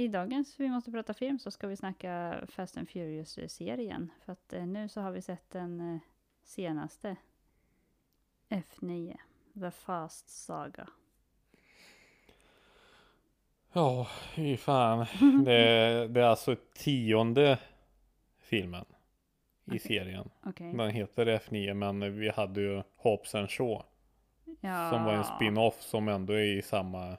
[0.00, 4.10] I dagens Vi måste prata film så ska vi snacka Fast and Furious-serien.
[4.24, 6.00] För att eh, nu så har vi sett den eh,
[6.44, 7.16] senaste.
[8.48, 9.16] F9.
[9.60, 10.88] The Fast Saga.
[13.72, 15.06] Ja, fy fan.
[15.44, 17.58] Det, det är alltså tionde
[18.38, 18.84] filmen
[19.64, 19.78] i Okej.
[19.78, 20.30] serien.
[20.44, 20.72] Okej.
[20.72, 23.82] Den heter F9 men vi hade ju Hobbs and Shaw
[24.60, 24.90] Ja.
[24.90, 27.16] som var en spin-off som ändå är i samma,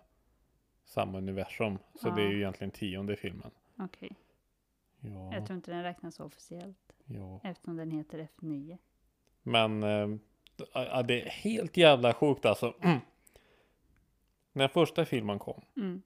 [0.91, 1.77] samma universum.
[1.95, 3.51] Så det är ju egentligen tionde filmen.
[3.77, 4.11] Okej.
[4.99, 6.93] Ja, Jag tror inte den räknas officiellt.
[7.05, 7.39] ja.
[7.43, 8.77] Eftersom den heter F9.
[9.43, 9.81] Men
[10.73, 12.73] ja, det är helt jävla sjukt alltså.
[14.53, 15.61] När första filmen kom.
[15.77, 16.01] Mm.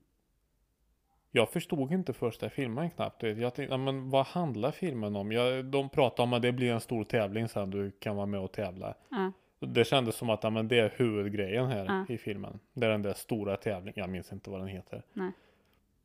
[1.32, 3.24] Jag förstod inte första filmen knappt.
[3.24, 5.32] Jag tänkte, ja, men vad handlar filmen om?
[5.32, 8.40] Jag, de pratar om att det blir en stor tävling sen du kan vara med
[8.40, 8.96] och tävla.
[9.10, 9.32] Ja.
[9.60, 12.14] Det kändes som att ja, men det är huvudgrejen här Ja.
[12.14, 12.60] i filmen.
[12.74, 13.94] Det är den där stora tävlingen.
[13.96, 15.04] Jag minns inte vad den heter.
[15.14, 15.32] Nej.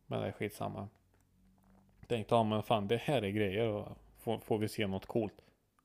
[0.07, 0.89] Men det är skitsamma.
[2.07, 3.69] Tänkte, ja men fan det här är grejer.
[3.69, 3.89] Och
[4.19, 5.35] får, får vi se något coolt.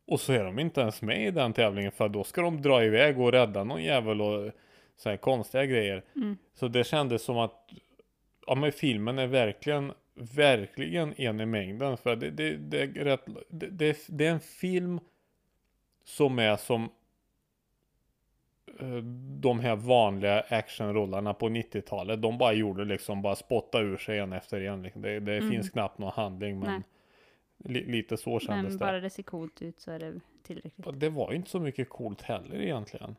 [0.05, 1.91] Och så är de inte ens med i den tävlingen.
[1.91, 4.51] För då ska de dra iväg och rädda någon jävel och
[4.95, 6.03] så här konstiga grejer.
[6.15, 6.37] Mm.
[6.53, 7.69] Så det kändes som att
[8.47, 13.25] ja men filmen är verkligen verkligen en i mängden för det, det, det, är rätt,
[13.49, 14.99] det, det, det är en film
[16.03, 16.89] som är som
[19.41, 22.21] de här vanliga actionrollarna på 90-talet.
[22.21, 24.81] De bara gjorde liksom bara spotta ur sig en efter en.
[24.83, 25.01] Liksom.
[25.01, 25.51] Det, det Mm.
[25.51, 26.83] finns knappt någon handling men
[27.57, 28.77] li, lite så kändes Men det.
[28.85, 30.99] bara det ser coolt ut så är det tillräckligt.
[30.99, 33.15] Det var ju inte så mycket coolt heller egentligen.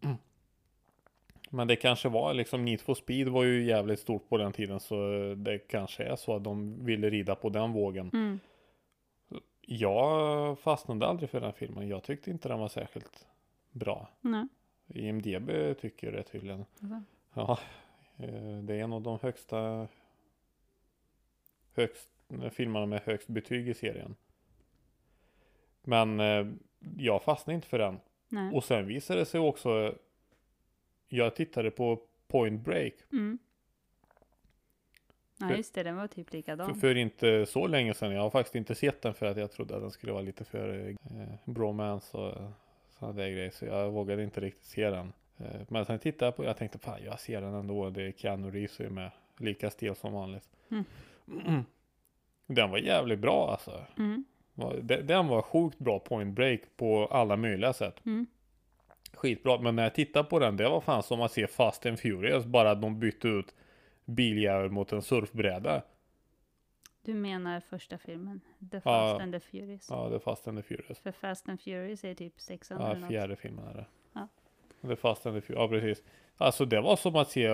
[0.00, 0.16] Mm.
[1.50, 4.80] Men det kanske var liksom Need for Speed var ju jävligt stort på den tiden
[4.80, 4.94] så
[5.36, 8.10] det kanske är så att de ville rida på den vågen.
[8.12, 8.40] Mm.
[9.66, 11.88] Jag fastnade aldrig för den filmen.
[11.88, 13.26] Jag tyckte inte den var särskilt
[13.70, 14.08] bra.
[14.20, 14.46] Nej.
[14.88, 16.64] IMDB tycker det tydligen.
[16.80, 17.02] Alltså.
[17.34, 17.58] Ja,
[18.16, 19.88] eh, det är en av de högsta
[21.74, 22.08] högst,
[22.52, 24.16] filmerna med högst betyg i serien.
[25.82, 26.46] Men eh,
[26.98, 28.00] jag fastnade inte för den.
[28.28, 28.54] Nej.
[28.54, 29.94] Och sen visade det sig också
[31.08, 33.38] Jag tittade på Point Break Mm.
[35.38, 36.80] Ja För- just det, den var typ för, likadan.
[36.80, 38.12] för inte så länge sedan.
[38.12, 40.44] Jag har faktiskt inte sett den för att jag trodde att den skulle vara lite
[40.44, 42.50] för eh, bromance och
[43.04, 43.50] sådana där grejer.
[43.50, 45.12] Så jag vågade inte riktigt se den.
[45.38, 47.90] Eh, men sen tittade jag på Jag tänkte fan jag ser den ändå.
[47.90, 49.10] Det är Keanu Reeves är med.
[49.38, 50.48] Lika stel som vanligt.
[50.70, 50.84] Mm.
[52.46, 53.84] Den var jävligt bra alltså.
[53.98, 54.24] Mm.
[55.02, 58.06] Den var sjukt bra Point Break på alla möjliga sätt.
[58.06, 58.26] Mm.
[59.12, 61.98] Skitbra, men när jag tittar på den, det var fan som att se Fast and
[61.98, 63.54] Furious, bara att de bytte ut
[64.04, 65.82] biljävel mot en surfbräda.
[67.04, 68.40] Du menar första filmen?
[68.70, 69.22] The Fast Ja.
[69.22, 69.86] and the Furious?
[69.90, 70.98] Ja, är Fast and the Furious.
[70.98, 73.10] För Fast and Furious är typ sexan Ja, eller något.
[73.10, 73.86] fjärde filmen är det.
[74.12, 74.28] Ja.
[74.90, 76.04] Är Fast and the Furious, ja precis.
[76.36, 77.48] Alltså det var som att se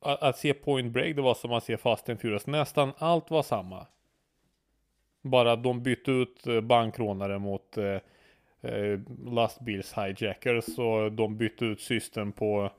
[0.00, 2.46] att, att se Point Break, det var som att se Fast and Furious.
[2.46, 3.86] Nästan allt var samma.
[5.22, 7.84] Bara att de bytte ut eh, bankrånare mot eh,
[8.60, 12.70] eh, lastbils-hijackers och de bytte ut system på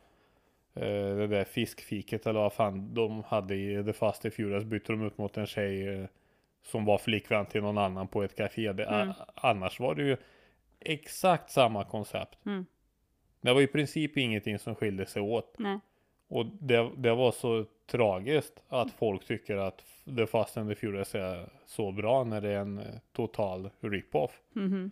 [0.79, 5.01] det där fiskfiket eller vad fan de hade i The Fast and Furious bytte de
[5.01, 6.07] ut mot en tjej eh,
[6.63, 8.73] som var flickvän till någon annan på ett café.
[8.73, 9.13] Det, Mm.
[9.35, 10.17] Annars var det ju
[10.79, 12.45] exakt samma koncept.
[12.45, 12.65] Mm.
[13.41, 15.55] Det var i princip ingenting som skilde sig åt.
[15.59, 15.79] Nej.
[16.27, 19.83] Och det, det var så tragiskt att folk tycker att
[20.17, 24.41] The Fast and the Furious är så bra när det är en eh, total rip-off.
[24.53, 24.91] Mhm.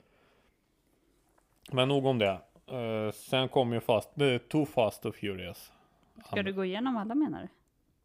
[1.71, 2.37] Men nog om det.
[2.67, 5.71] Eh, sen kom ju fast, är Too Fast och Furious.
[6.25, 7.47] Ska du gå igenom alla menar du?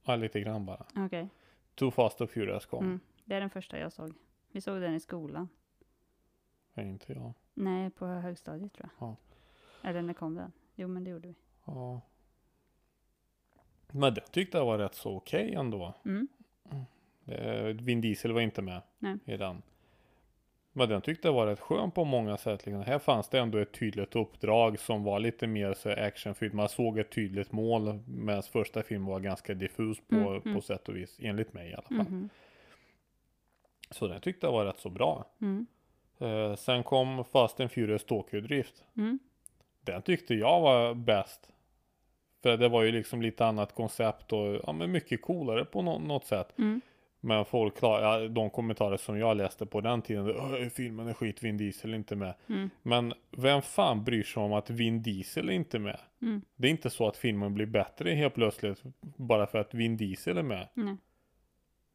[0.05, 0.87] Ja, lite grann bara.
[0.97, 1.29] Okej.
[1.75, 2.85] Too Fast och Furious kom.
[2.85, 3.01] Mm.
[3.25, 4.15] Det är den första jag såg.
[4.53, 5.49] Vi såg den i skolan.
[6.75, 7.33] Ja, Inte jag.
[7.55, 9.09] Nej, på högstadiet tror jag.
[9.09, 9.17] Ja.
[9.83, 10.53] Eller när kom den?
[10.75, 11.35] Jo, men det gjorde vi.
[11.65, 12.01] Ja.
[13.91, 15.95] Men det tyckte jag var rätt så okej ändå.
[16.05, 16.29] Mm.
[17.27, 19.19] Eh, Vin Diesel var inte med Nej.
[19.25, 19.63] i den.
[20.79, 22.67] Men den tyckte jag var rätt skön på många sätt.
[22.67, 22.83] Liksom.
[22.83, 26.55] Här fanns det ändå ett tydligt uppdrag som var lite mer så actionfyllt.
[26.55, 27.99] Man såg ett tydligt mål.
[28.07, 30.55] Medan första filmen var ganska diffus på, Mm, mm.
[30.55, 31.19] på sätt och vis.
[31.23, 31.97] Enligt mig i alla fall.
[31.97, 32.29] Mhm.
[33.91, 35.25] Så den tyckte jag var rätt så bra.
[35.41, 35.67] Mm.
[36.19, 38.85] Eh, sen kom Fast and Furious Tokyo Drift.
[38.97, 39.19] Mm.
[39.81, 41.49] Den tyckte jag var bäst.
[42.43, 45.99] För det var ju liksom lite annat koncept och ja, men mycket coolare på nå-
[45.99, 46.55] något sätt.
[47.23, 47.37] Mm.
[47.37, 51.15] Men folk, klar, ja, de kommentarer som jag läste på den tiden, "Åh, filmen är
[51.15, 52.35] skit, Vin Diesel är inte med.
[52.49, 52.71] Mm.
[52.83, 56.01] Men vem fan bryr sig om att Vin Diesel är inte med?
[56.23, 56.43] Mm.
[56.57, 60.39] Det är inte så att filmen blir bättre helt plötsligt bara för att Vin Diesel
[60.39, 60.69] är med.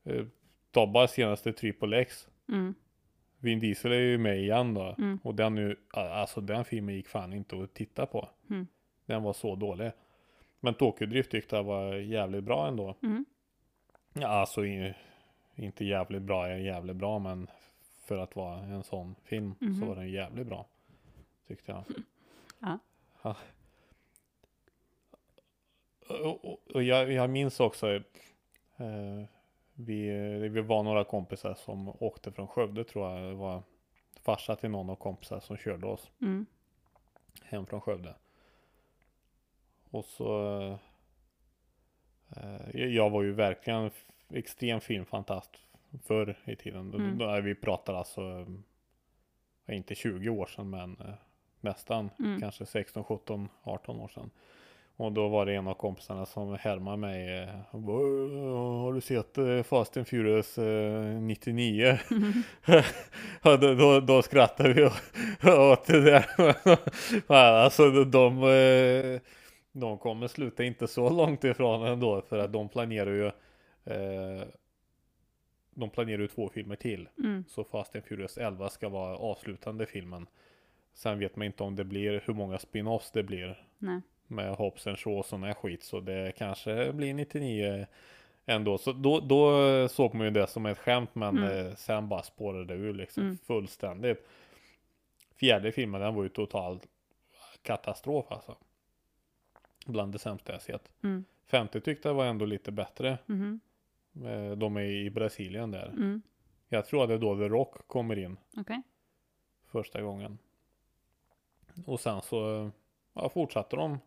[0.05, 0.25] Eh,
[0.71, 2.27] Ta bara senaste Triple X.
[2.49, 2.73] Mm.
[3.39, 4.95] Vin Diesel är ju med igen då.
[4.97, 5.19] Mm.
[5.23, 8.29] Och den, nu, alltså den filmen gick fan inte att titta på.
[8.49, 8.67] Mm.
[9.05, 9.91] Den var så dålig.
[10.59, 12.95] Men Tokyo Drift tyckte jag var jävligt bra ändå.
[13.03, 13.25] Mm.
[14.13, 14.61] Ja, alltså
[15.55, 17.47] inte jävligt bra är jävligt bra, men
[18.05, 19.87] för att vara en sån film så Mhm.
[19.87, 20.65] var den jävligt bra.
[21.47, 21.83] Tyckte jag.
[22.59, 22.79] Ja.
[23.21, 23.35] Ja.
[26.09, 27.93] Och, och, och jag, jag minns också,
[28.77, 29.23] eh,
[29.73, 30.09] vi,
[30.49, 33.29] vi var några kompisar som åkte från Skövde tror jag.
[33.29, 33.63] Det var
[34.21, 36.45] farsa till någon av kompisar som körde oss Mm.
[37.43, 38.15] hem från Skövde.
[39.89, 40.59] Och så
[42.35, 43.91] eh, jag var ju verkligen
[44.35, 45.49] extrem filmfantast
[46.03, 46.93] förr i tiden.
[46.93, 47.17] Mm.
[47.17, 48.45] Då, vi pratar alltså
[49.67, 51.13] eh, inte 20 år sedan men eh,
[51.61, 52.39] nästan Mm.
[52.41, 54.29] kanske 16, 17, 18 år sedan.
[54.95, 57.39] Och då var det en av kompisarna som härmade mig.
[57.39, 61.97] eh, och bara, "Åh, Har du sett Fast and Furious eh, 99?
[62.67, 62.81] ja,
[63.57, 66.25] då, då, då skrattade vi åt- det där.
[67.33, 68.39] Alltså de,
[69.71, 72.21] de kommer sluta inte så långt ifrån ändå.
[72.21, 73.31] För att de planerar ju
[73.85, 74.47] eh,
[75.71, 77.09] De planerar ju två filmer till.
[77.17, 77.43] Mm.
[77.47, 80.27] Så Fast and Furious 11 ska vara avslutande filmen.
[80.93, 84.01] Sen vet man inte om det blir hur många spin-offs det blir Nej.
[84.27, 85.83] med Hobbs and Shaw och sån här skit.
[85.83, 87.85] Så det kanske blir 99
[88.45, 88.77] ändå.
[88.77, 91.67] Så då, då såg man ju det som ett skämt men Mm.
[91.67, 93.37] eh, sen bara spårade det ur liksom Mm.
[93.37, 94.27] fullständigt.
[95.35, 96.79] Fjärde filmen den var ju total
[97.61, 98.55] katastrof alltså.
[99.85, 100.91] Bland det sämsta jag sett.
[101.03, 101.25] Mm.
[101.45, 103.17] Femte tyckte jag var ändå lite bättre.
[103.25, 103.59] Mhm.
[104.15, 105.87] Eh, De är i Brasilien där.
[105.87, 106.21] Mm.
[106.69, 108.37] Jag tror att det är då The Rock kommer in.
[108.57, 108.81] Okej.
[109.65, 110.37] första gången.
[111.85, 112.71] Och sen så
[113.13, 113.99] ja, fortsatte de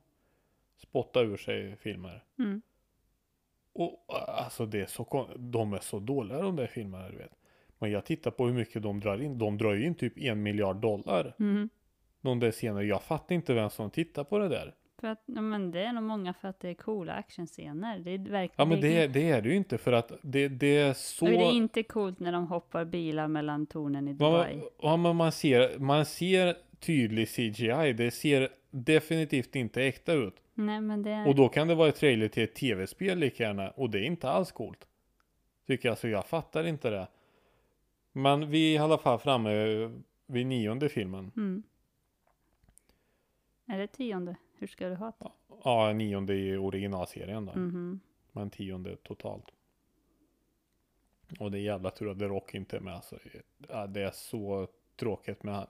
[0.76, 2.24] spotta ur sig filmer.
[2.38, 2.62] Mm.
[3.72, 7.32] Och alltså det är så de är så dåliga de där filmerna du vet.
[7.78, 9.38] Men jag tittar på hur mycket de drar in.
[9.38, 11.34] De drar ju in typ en miljard dollar.
[11.38, 11.68] Mhm.
[12.20, 12.82] De där scenerna.
[12.82, 14.74] Jag fattar inte vem som tittar på det där.
[14.98, 17.98] För att, ja, men det är nog många för att det är coola actionscener.
[17.98, 18.50] Det är verkligen...
[18.56, 21.24] Ja men det, det är det ju inte för att det, det är så...
[21.24, 24.58] Men det är inte coolt när de hoppar bilar mellan tornen i Dubai.
[24.58, 27.92] Ja, ja, men man ser, man ser tydlig CGI.
[27.92, 30.34] Det ser definitivt inte äkta ut.
[30.54, 31.28] Nej, men det är...
[31.28, 33.70] Och då kan det vara ett trailer till ett tv-spel lika gärna.
[33.70, 34.86] Och det är inte alls coolt.
[35.66, 37.08] Tycker jag, så jag fattar inte det.
[38.12, 39.50] Men vi är i alla fall framme
[40.26, 41.32] vid nionde filmen.
[41.36, 41.62] Mm.
[43.66, 44.36] Är det tionde?
[44.58, 45.30] Hur ska du ha det?
[45.64, 47.52] Ja, nionde i originalserien då.
[47.52, 48.00] Mhm.
[48.32, 49.44] Men tionde totalt.
[51.38, 52.94] Och det är jävla tur att The Rock inte är med.
[52.94, 53.16] Alltså,
[53.88, 55.66] det är så tråkigt med han.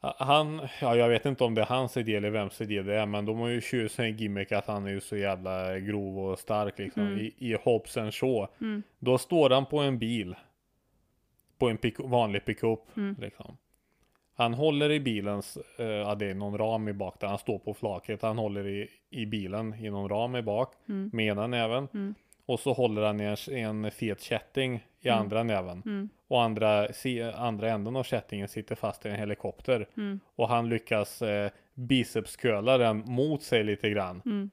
[0.00, 3.06] Han, ja jag vet inte om det är hans idé eller vems idé det är.
[3.06, 6.38] Men de har ju sig en gimmick att han är ju så jävla grov och
[6.38, 7.02] stark liksom.
[7.02, 7.18] Mm.
[7.18, 8.48] I, I Hobbs and Shaw.
[8.60, 8.82] Mm.
[8.98, 10.36] Då står han på en bil.
[11.58, 12.96] På en pick, vanlig pickup.
[12.96, 13.16] Mm.
[13.20, 13.56] Liksom.
[14.36, 17.58] Han håller i bilens, eh, ja det är någon ram i bak där han står
[17.58, 18.22] på flaket.
[18.22, 20.72] Han håller i, i bilen i någon ram i bak.
[20.88, 21.10] Mm.
[21.12, 21.88] Med ena näven.
[21.94, 22.14] Mm.
[22.46, 25.20] Och så håller han i en, en fet kätting i Mm.
[25.20, 25.82] andra näven.
[25.86, 26.08] Mm.
[26.28, 29.86] Och andra, se, andra änden av kättingen sitter fast i en helikopter.
[29.96, 30.20] Mm.
[30.36, 34.50] Och han lyckas eh, bicepscurla den mot sig lite grann.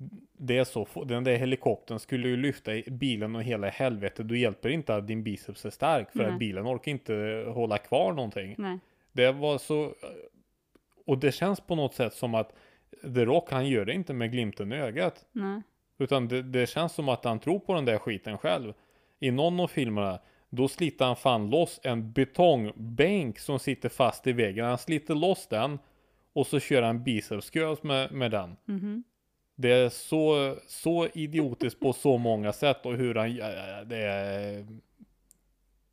[0.00, 0.20] Mm.
[0.32, 4.28] Det är så, den där helikoptern skulle ju lyfta bilen och hela helvetet.
[4.28, 6.12] Då hjälper inte att din biceps är stark.
[6.12, 6.32] För Nej.
[6.32, 8.54] att bilen orkar inte hålla kvar någonting.
[8.58, 8.78] Nej.
[9.12, 9.94] Det var så...
[11.06, 12.52] Och det känns på något sätt som att
[13.02, 15.24] The Rock, han gör det inte med glimten i ögat.
[15.32, 15.62] Nej.
[15.98, 18.72] Utan det, det känns som att han tror på den där skiten själv.
[19.20, 20.18] I någon av filmerna,
[20.50, 24.66] då sliter han fan loss en betongbänk som sitter fast i väggen.
[24.66, 25.78] Han sliter loss den
[26.32, 28.56] och så kör han bicepscurls med, med den.
[28.64, 29.04] Mhm.
[29.56, 33.34] Det är så, så idiotiskt på så många sätt och hur han,
[33.88, 34.66] det är,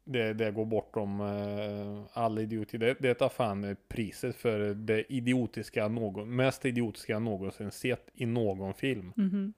[0.03, 2.77] det, det går bortom uh, all idioti.
[2.77, 8.25] Det, det tar fan priset för det idiotiska, någon, mest idiotiska jag någonsin sett i
[8.25, 9.13] någon film.
[9.15, 9.53] Mhm.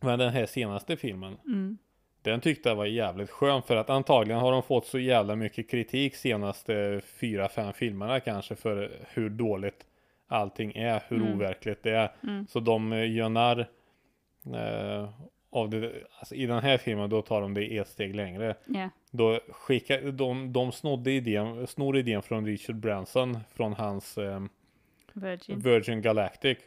[0.00, 1.78] Men den här senaste filmen, Mm.
[2.22, 5.70] den tyckte jag var jävligt skön för att antagligen har de fått så jävla mycket
[5.70, 9.86] kritik senaste fyra, fem filmerna kanske för hur dåligt
[10.32, 11.34] allting är, hur Mm.
[11.34, 12.12] overkligt det är.
[12.22, 12.46] Mm.
[12.46, 13.68] Så de eh, gör narr
[14.54, 15.10] eh,
[15.50, 15.92] av det.
[16.18, 18.54] Alltså, I den här filmen då tar de det ett steg längre.
[18.66, 18.88] Ja.
[19.10, 24.42] Då skickar, de, de snodde idén, snor idén från Richard Branson från hans eh,
[25.12, 25.60] Virgin.
[25.60, 26.58] Virgin Galactic.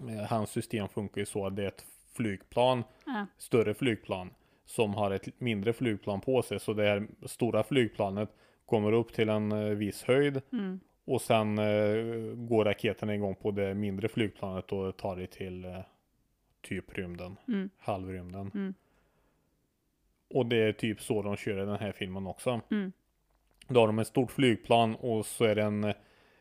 [0.00, 3.26] Eh, Hans system funkar ju så att det är ett flygplan, Ja.
[3.38, 4.30] större flygplan,
[4.66, 6.60] som har ett mindre flygplan på sig.
[6.60, 8.28] Så det här stora flygplanet
[8.66, 10.80] kommer upp till en eh, viss höjd Mm.
[11.08, 15.80] Och sen eh, går raketen igång på det mindre flygplanet och tar det till eh,
[16.62, 17.70] typ rymden, Mm.
[17.78, 18.50] halvrymden.
[18.54, 18.74] Mm.
[20.30, 22.60] Och det är typ så de kör i den här filmen också.
[22.70, 22.92] Mm.
[23.68, 25.92] Då har de ett stort flygplan och så är det en,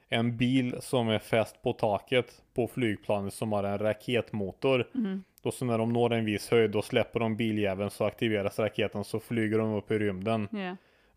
[0.10, 4.88] en bil som är fäst på taket på flygplanet som har en raketmotor.
[4.96, 5.24] Mm.
[5.44, 9.04] Och så när de når en viss höjd då släpper de biljäveln så aktiveras raketen
[9.04, 10.48] så flyger de upp i rymden.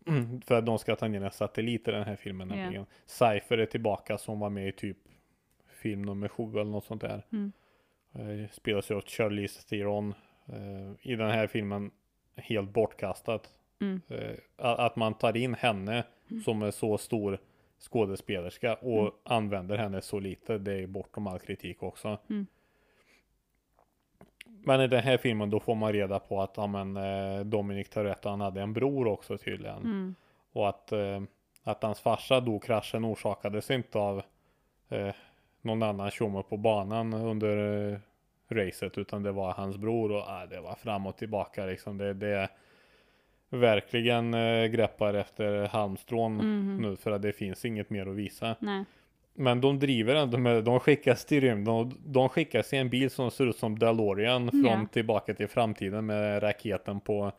[0.05, 0.13] Ja.
[0.45, 2.55] För att de ska ta ner en satellit i den här filmen Ja.
[2.55, 2.85] nämligen.
[3.05, 4.97] Cypher är tillbaka som var med i typ
[5.67, 7.25] film nummer sju eller något sånt där.
[7.31, 7.51] Mm.
[8.13, 10.13] Eh, Spelas ju av Charlize Theron.
[10.47, 11.91] Eh, I den här filmen
[12.35, 13.49] helt bortkastat.
[13.81, 14.01] Mm.
[14.07, 16.03] Eh, Att man tar in henne
[16.45, 17.39] som är så stor
[17.79, 19.13] skådespelerska och Mm.
[19.23, 20.57] använder henne så lite.
[20.57, 22.17] Det är bortom all kritik också.
[24.63, 24.77] Mm.
[24.77, 27.89] Men i den här filmen då får man reda på att ja, men, eh, Dominic
[27.89, 29.77] Toretto han hade en bror också tydligen.
[29.77, 30.15] Mm.
[30.53, 31.21] Och att, eh,
[31.63, 34.21] att hans farsa dog kraschen orsakades inte av
[34.89, 35.13] eh,
[35.61, 37.99] någon annan tjomme på banan under eh,
[38.49, 41.97] racet utan det var hans bror och eh, det var fram och tillbaka liksom.
[41.97, 42.49] Det, det
[43.49, 46.77] verkligen eh, greppar efter halmstrån Mhm.
[46.81, 48.55] nu för att det finns inget mer att visa.
[48.59, 48.85] Nej.
[49.33, 53.09] Men de driver ändå med, de skickas till rymden och de skickas i en bil
[53.09, 57.31] som ser ut som DeLorean från tillbaka till framtiden med raketen på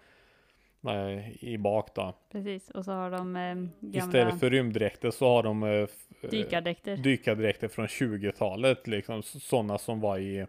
[0.89, 2.15] eh, i bak då.
[2.33, 2.71] Precis.
[2.71, 5.87] Och så har de eh, gamla Istället för rymddräkter så har de eh, eh,
[6.31, 6.97] dykardräkter.
[6.97, 10.47] dykardräkter från 20-talet liksom sådana som var i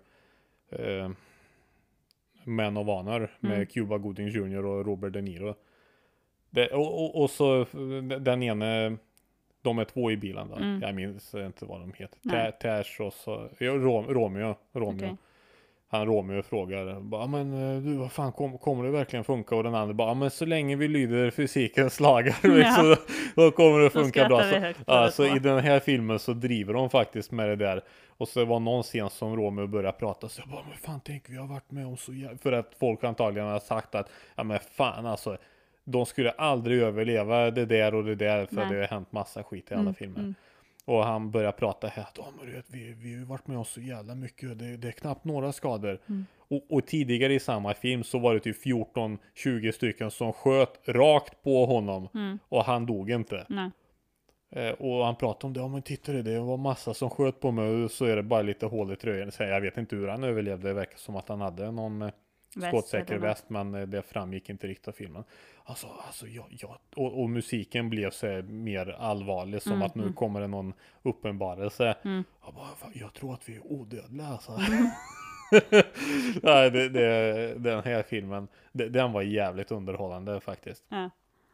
[0.69, 1.09] eh,
[2.43, 3.65] Men of Honor med Mm.
[3.65, 5.55] Cuba Gooding Jr och Robert De Niro.
[6.49, 7.67] Det, och, och, och så eh,
[8.19, 8.97] den ene
[9.63, 10.55] de är två i bilen då.
[10.55, 10.81] Mm.
[10.81, 12.51] Jag minns inte vad de heter.
[12.51, 14.55] Tash och så ja, Rom, Romeo.
[14.73, 15.05] Romeo.
[15.05, 15.17] Okej.
[15.89, 19.55] Han Romeo frågar bara, men eh, du vad fan kom, kommer det verkligen funka?
[19.55, 22.95] Och den andra bara, "Ja, men så länge vi lyder fysikens lagar liksom,
[23.35, 24.43] då kommer det funka bra.
[24.43, 25.35] Så, ja, så två.
[25.35, 27.81] i den här filmen så driver de faktiskt med det där.
[28.17, 31.29] Och så var någon scen som Romeo började prata så jag bara, men fan tänk
[31.29, 32.37] vi har varit med om så jävla...
[32.37, 35.37] För att folk antagligen har sagt att, ja men fan alltså.
[35.83, 38.69] De skulle aldrig överleva det där och det där för Nej.
[38.69, 40.19] det har hänt massa skit i alla Mm, filmer.
[40.19, 40.33] mm.
[40.85, 43.57] Och han börjar prata här att "Ja, men du vet, vi, vi har varit med
[43.57, 44.59] om så jävla mycket.
[44.59, 45.99] Det, det är knappt några skador.
[46.09, 46.25] Mm.
[46.47, 51.43] Och, och tidigare i samma film så var det typ 14-20 stycken som sköt rakt
[51.43, 52.07] på honom.
[52.13, 52.39] Mm.
[52.49, 53.45] Och han dog inte.
[53.49, 53.71] Nej.
[54.55, 55.59] Eh, och han pratade om det.
[55.59, 57.83] Ja men titta det, det var massa som sköt på mig.
[57.83, 59.31] Och så är det bara lite hål i tröjan.
[59.31, 60.67] Så jag vet inte hur han överlevde.
[60.67, 62.09] Det verkar som att han hade någon eh,
[62.61, 63.49] skottsäker väst.
[63.49, 65.23] Men eh, det framgick inte riktigt av filmen.
[65.63, 66.79] Alltså, alltså ja, ja.
[66.95, 69.61] Och, och musiken blev så mer allvarlig.
[69.61, 70.13] Som Mm, att nu mm.
[70.13, 71.95] kommer det någon uppenbarelse.
[72.03, 72.23] Mm.
[72.45, 74.51] Jag, bara, "Fan, jag tror att vi är odödliga alltså.
[76.43, 80.83] Nej, det, det, den här filmen, det, den var jävligt underhållande faktiskt.
[80.89, 81.09] Ja.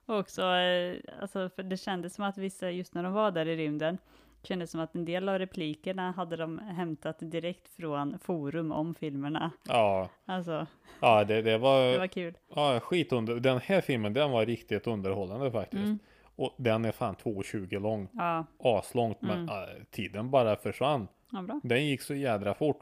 [0.06, 3.46] Och också, eh, alltså, för det kändes som att vissa, just när de var där
[3.48, 3.98] i rymden,
[4.44, 9.52] kändes som att en del av replikerna hade de hämtat direkt från forum om filmerna.
[9.68, 10.68] Ja, Alltså,
[11.00, 12.38] ja det, det var, det var kul.
[12.56, 15.84] ja, skit under, den här filmen den var riktigt underhållande faktiskt.
[15.84, 16.00] Mm.
[16.36, 19.48] Och den är fan 2,20 lång, Ja, aslångt, men Mm.
[19.48, 21.08] ja, tiden bara försvann.
[21.32, 21.60] ja, bra.
[21.64, 22.80] Den gick så jädra fort.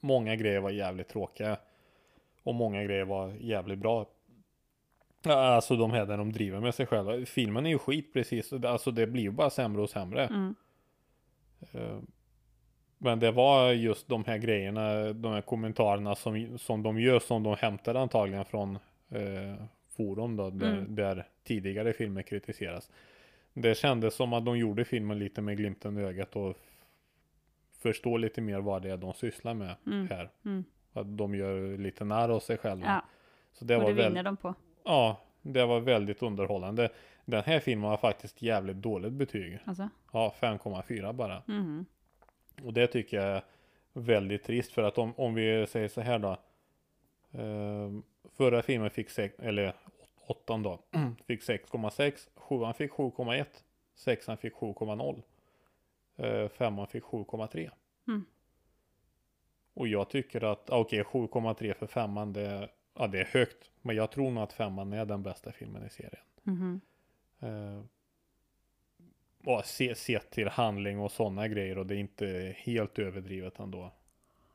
[0.00, 1.56] Många grejer var jävligt tråkiga.
[2.42, 4.06] Och många grejer var jävligt bra.
[5.24, 7.26] Ja, Alltså de här där de driver med sig själva.
[7.26, 8.52] Filmen är ju skit precis.
[8.52, 10.26] Alltså det blir ju bara sämre och sämre.
[10.26, 10.54] Mm.
[11.72, 11.98] Eh,
[12.98, 17.42] Men det var just de här grejerna, de här kommentarerna som, som de gör, som
[17.42, 18.78] de hämtar antagligen från
[19.10, 19.64] eh,
[19.96, 20.94] forum då, där, Mm.
[20.94, 22.90] där tidigare filmer kritiseras.
[23.52, 26.56] Det kändes som att de gjorde filmen lite med glimten i ögat och f-
[27.82, 30.08] förstå lite mer vad det är de sysslar med Mm.
[30.08, 30.30] här.
[30.44, 30.64] Mm.
[30.92, 32.86] Att de gör lite när av sig själva.
[32.86, 33.02] Ja,
[33.52, 34.54] Så det och var det väl, vinner de på.
[34.84, 36.90] Ja, det var väldigt underhållande.
[37.24, 39.58] Den här filmen har faktiskt jävligt dåligt betyg.
[39.64, 41.42] Alltså, Ja, 5,4 bara.
[41.46, 41.86] mhm.
[42.62, 43.42] Och det tycker jag är
[43.92, 46.30] väldigt trist för att om, om vi säger så här då.
[47.40, 47.90] Eh,
[48.36, 49.74] förra filmen fick 6, eller
[50.26, 50.78] åttan då,
[51.26, 52.28] fick 6,6.
[52.34, 53.44] Sjuan fick 7,1.
[53.94, 55.22] Sexan fick 7,0.
[56.16, 57.70] Eh, femman fick 7,3.
[58.08, 58.24] Mm.
[59.74, 63.70] Och jag tycker att, okej 7,3 för femman det, ja, det är högt.
[63.86, 66.24] Men jag tror nog att femman är den bästa filmen i serien.
[66.42, 66.80] Mhm.
[67.40, 67.82] Eh,
[69.44, 73.92] och se, se till handling och sådana grejer och det är inte helt överdrivet ändå.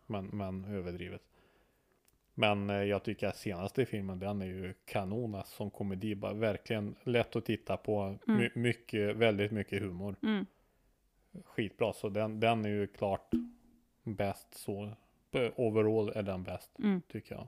[0.05, 1.21] Men, men överdrivet.
[2.33, 6.15] Men eh, jag tycker att senaste filmen den är ju kanon alltså, som komedi.
[6.15, 8.17] Bara verkligen lätt att titta på.
[8.27, 8.51] My, Mm.
[8.55, 10.15] mycket, väldigt mycket humor.
[10.23, 10.45] Mm.
[11.45, 11.93] Skitbra.
[11.93, 13.31] Så den, den är ju klart
[14.03, 14.83] bäst så.
[15.31, 17.01] eh, Overall är den bäst Mm.
[17.01, 17.47] tycker jag.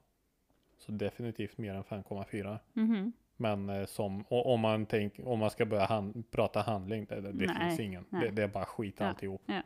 [0.86, 2.60] Så definitivt mer än 5,4.
[2.74, 3.12] Mhm.
[3.38, 7.32] Men eh, som, om man tänk, om man ska börja han, prata handling, det, det,
[7.46, 8.06] Nej, finns ingen.
[8.10, 9.42] Det, det är bara skit Ja, alltihop.
[9.46, 9.62] ja.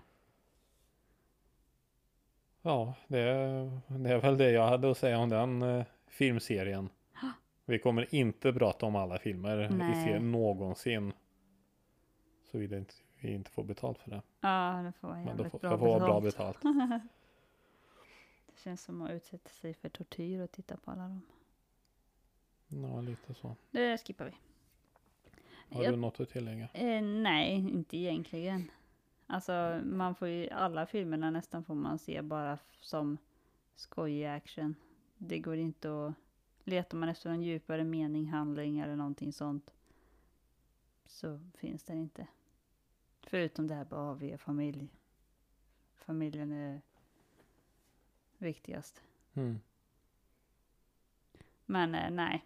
[2.62, 6.90] Ja, det, är- det är väl det jag hade att säga om den eh, filmserien.
[7.66, 10.04] Vi kommer inte prata om alla filmer i Nej.
[10.06, 11.14] serien någonsin.
[12.52, 12.84] Såvida
[13.22, 14.22] vi inte får betalt för det.
[14.42, 16.58] Ja, det får vara Men då får, bra får vara bra betalt.
[18.58, 21.22] känns som att utsätta sig för tortyr och titta på alla dem.
[22.68, 23.56] Ja, lite så.
[23.72, 24.36] Det skippar vi.
[25.76, 26.70] Har Jag- du något att tillägga?
[26.74, 28.72] Eh, nej, inte egentligen.
[29.28, 33.18] Alltså man får ju, alla filmerna nästan får man se bara som
[33.76, 34.76] skojig action.
[35.18, 36.14] Det går inte att,
[36.64, 39.74] letar man efter en djupare mening, handling eller någonting sånt.
[41.06, 42.28] Så finns det inte.
[43.22, 44.90] Förutom det här vi är familj.
[45.96, 46.82] Familjen är
[48.38, 49.02] viktigast.
[49.34, 49.60] Mm.
[51.66, 52.46] Men eh, nej.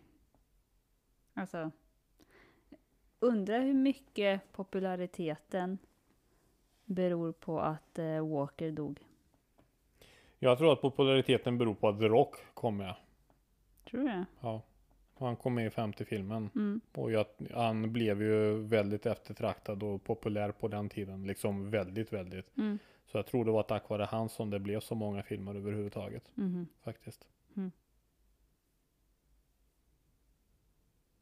[1.34, 1.72] Alltså.
[3.20, 5.78] Undrar hur mycket populariteten
[6.86, 9.00] beror på att eh, Walker dog.
[10.40, 12.96] Jag tror att populariteten beror på att The Rock kom med.
[13.84, 14.26] Tror du det?
[14.42, 14.62] Ja.
[15.18, 16.50] Han kom med i femte filmen.
[16.56, 16.82] Mm.
[16.94, 21.28] Och jag, han blev ju väldigt eftertraktad och populär på den tiden.
[21.28, 22.58] Liksom väldigt, väldigt.
[22.58, 22.80] Mm.
[23.12, 26.32] Så jag tror det var tack vare han som det blev så många filmer överhuvudtaget.
[26.36, 26.68] Mhm.
[26.82, 27.28] Faktiskt.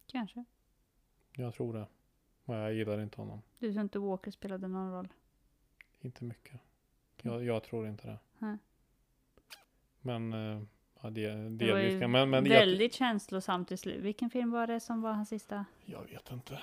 [0.05, 0.45] Kanske.
[1.35, 1.87] Jag tror det.
[2.45, 3.41] Men jag gillar inte honom.
[3.59, 5.07] Du tror inte Walker spelade någon roll?
[6.01, 6.61] Inte mycket.
[7.21, 8.19] Jag, jag tror inte det.
[8.37, 8.57] Nej.
[10.01, 10.63] Men, eh,
[11.01, 14.03] ja, det, Det var ju men, men jag, väldigt känslosamt i slutet.
[14.03, 15.65] Vilken film var det som var hans sista?
[15.85, 16.59] jag vet inte.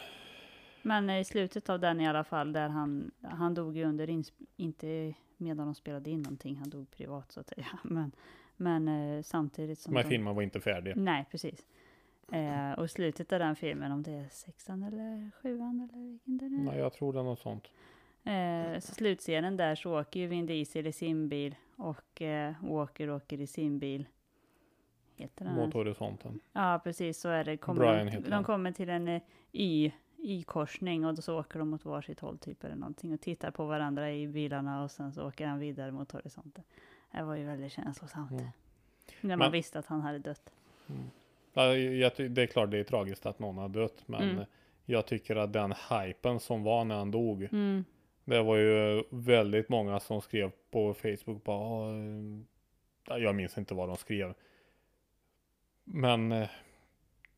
[0.85, 4.23] Men i slutet av den i alla fall, där han, han dog ju under,
[4.57, 7.67] inte medan de spelade in någonting, han dog privat så att säga.
[7.83, 8.12] Men,
[8.57, 10.97] men eh, samtidigt som Men de, filmen var inte färdig.
[10.97, 11.67] Nej, precis.
[12.33, 16.49] Eh, och slutet av den filmen, om det är sexan eller sjuan eller vilken det
[16.49, 17.71] nu Nej, jag tror det är något sånt.
[18.25, 23.11] Eh, så slutscenen där så åker ju Vin Diesel i sin bil och eh, Walker
[23.11, 24.07] åker i sin bil.
[25.17, 25.55] Heter den?
[25.55, 26.41] Mot horisonten.
[26.53, 27.57] Ja, precis så är det.
[27.57, 29.23] Kommer Brian de, heter de kommer till en eh,
[30.25, 33.50] Y, Y-korsning och då så åker de åt varsitt håll typ eller någonting och tittar
[33.50, 36.65] på varandra i bilarna och sen så åker han vidare mot horisonten.
[37.13, 38.30] Det var ju väldigt känslosamt.
[38.30, 38.45] Mm.
[39.21, 40.52] När man Men- visste att han hade dött.
[41.52, 44.02] Ja, jag, ty- det är klart det är tragiskt att någon har dött.
[44.06, 44.45] Men Mm.
[44.84, 47.43] jag tycker att den hypen som var när han dog.
[47.43, 47.84] Mm.
[48.25, 51.45] Det var ju väldigt många som skrev på Facebook.
[51.45, 51.91] Bara,
[53.06, 54.34] "Ah, jag minns inte vad de skrev.
[55.84, 56.49] Men eh,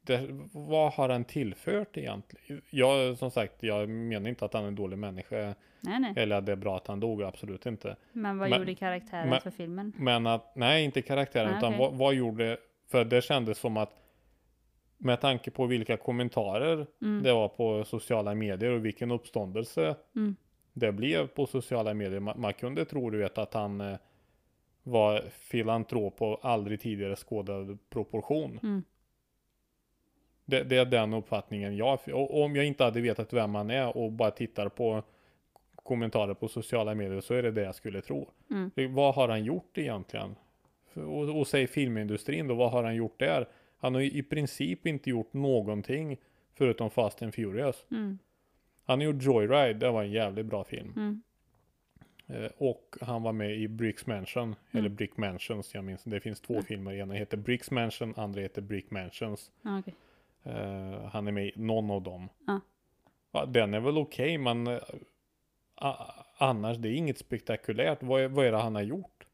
[0.07, 2.63] det, vad har han tillfört egentligen?
[2.71, 5.55] Jag, som sagt, jag menar inte att han är en dålig människa.
[5.81, 6.13] Nej, nej.
[6.17, 7.97] Eller att det är bra att han dog, absolut inte.
[8.13, 9.93] Men vad Men- gjorde karaktären men- för filmen?
[9.97, 11.79] Men att, nej inte karaktären, Ah, utan okej.
[11.79, 12.57] vad, vad gjorde,
[12.89, 13.93] för det kändes som att
[14.99, 17.23] med tanke på vilka kommentarer Mm.
[17.23, 20.37] det var på sociala medier och vilken uppståndelse Mm.
[20.73, 22.21] det blev på sociala medier.
[22.21, 23.97] Man, man kunde tro du vet att han eh,
[24.83, 28.61] var filantrop på aldrig tidigare skådad proportion.
[28.63, 28.83] Mm.
[30.49, 33.97] Det, det är den uppfattningen jag och om jag inte hade vetat vem han är
[33.97, 35.03] och bara tittar på
[35.75, 38.29] kommentarer på sociala medier så är det det jag skulle tro.
[38.51, 38.95] Mm.
[38.95, 40.37] Vad har han gjort egentligen?
[40.95, 43.49] Och, och säg filmindustrin då, vad har han gjort där?
[43.79, 46.17] Han har ju i princip inte gjort någonting
[46.55, 47.85] förutom Fast and Furious.
[47.91, 48.19] Mm.
[48.85, 50.93] Han har gjort Joyride, det var en jävligt bra film.
[50.97, 51.23] Mm.
[52.27, 56.41] Eh, och han var med i Bricks Mansion, eller Brick Mansions, jag minns Det finns
[56.41, 56.65] två Mm.
[56.65, 59.51] filmer, ena heter Bricks Mansion, andra heter Brick Mansions.
[59.63, 59.95] Ja, okej.
[60.47, 62.29] Eh, han är med i någon av dem.
[62.47, 62.61] Ja.
[63.33, 64.79] Ja, den är väl okej, men eh,
[65.75, 68.03] a- annars, det är inget spektakulärt.
[68.03, 69.27] Vad är, vad är det han har gjort?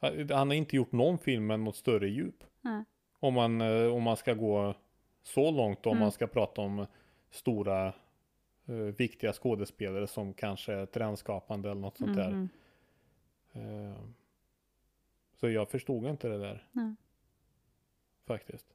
[0.00, 2.44] Han han har inte gjort någon film med något större djup.
[2.60, 2.84] Nej.
[3.20, 4.74] Om man, eh, om man ska gå
[5.22, 6.00] så långt, om Mm.
[6.00, 6.86] man ska prata om
[7.30, 7.92] stora
[8.96, 12.30] viktiga skådespelare som kanske är trendskapande eller något sånt där.
[12.30, 12.48] Mhm.
[15.40, 16.66] Så jag förstod inte det där.
[18.26, 18.66] Faktiskt.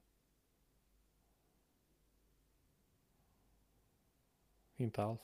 [4.78, 5.22] Inte alls.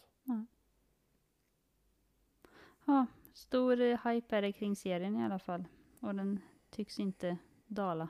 [2.85, 5.65] Ja, stor eh, hype är det kring serien i alla fall.
[5.99, 6.39] Och den
[6.69, 7.37] tycks inte
[7.67, 8.09] dala.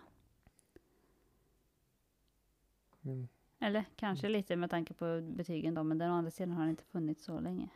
[3.01, 3.27] Mm.
[3.59, 6.69] Eller kanske lite med tanke på betygen då, men den å andra sidan har den
[6.69, 7.69] inte funnits så länge.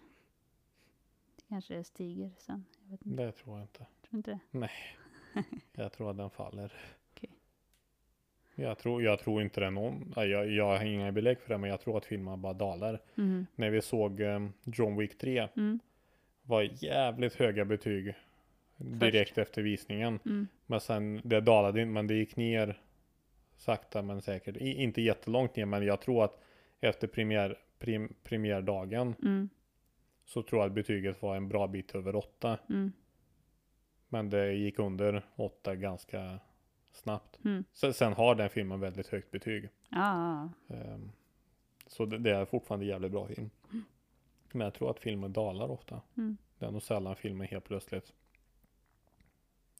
[1.36, 2.66] Det kanske stiger sen.
[2.84, 3.24] Jag vet inte.
[3.24, 3.86] Det tror jag inte.
[4.02, 4.70] Tror inte det?
[5.74, 6.74] Jag tror att den faller.
[8.60, 10.13] Jag, tror, jag tror inte det någon.
[10.15, 13.02] ja, Jag, jag har inga belägg för det, men jag tror att filmen bara dalar.
[13.15, 13.46] Mhm.
[13.56, 15.80] När vi såg eh, John Wick 3 Mm.
[16.43, 18.13] var jävligt höga betyg
[18.78, 20.20] direkt efter visningen.
[20.26, 20.48] Mm.
[20.65, 22.82] Men sen, det dalade inte, men det gick ner
[23.58, 24.58] sakta men säkert.
[24.58, 26.41] I, inte jättelångt ner, men jag tror att
[26.80, 29.50] efter premiär, prim, premiärdagen Mm.
[30.26, 32.58] så tror jag att betyget var en bra bit över 8.
[32.70, 32.91] Mm.
[34.10, 36.39] Men det gick under 8 ganska
[36.98, 37.40] snabbt.
[37.46, 37.64] Mm.
[37.74, 39.70] Sen, sen har den filmen väldigt högt betyg.
[39.90, 41.12] Ja, Ehm,
[41.88, 43.50] så det, det är fortfarande jävligt bra film.
[44.52, 46.02] Men jag tror att filmen dalar ofta.
[46.18, 46.38] Mm.
[46.60, 48.14] Det är nog sällan filmen helt plötsligt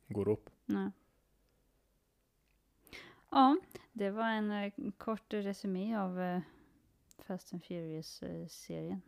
[0.08, 0.50] går upp.
[0.66, 0.92] Nej.
[3.32, 3.58] Ja,
[3.94, 6.40] det var en eh, kort resumé av eh,
[7.26, 9.02] Fast and Furious-serien.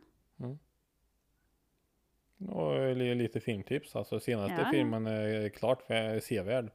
[2.48, 3.96] Och li- lite filmtips.
[3.96, 6.70] Alltså senaste Ja, filmen är klart för- sevärd.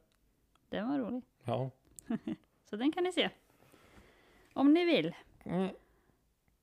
[0.68, 1.22] Den var rolig.
[1.44, 1.70] Ja.
[2.64, 3.30] Så den kan ni se.
[4.52, 5.14] Om ni vill.
[5.44, 5.68] Mm.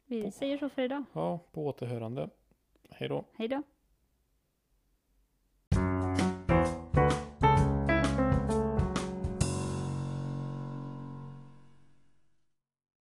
[0.05, 1.03] Vi säger så för idag.
[1.13, 2.29] ja, på återhörande.
[2.89, 3.25] Hej då.
[3.33, 3.63] Hej då.